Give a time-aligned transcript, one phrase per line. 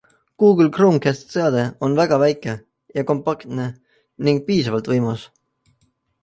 [0.41, 2.55] Google Chromecast seade on väga väike
[2.97, 3.67] ja kompaktne
[4.29, 5.29] ning piisavalt võimas.